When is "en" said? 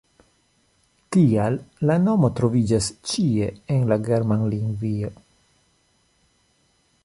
3.77-3.87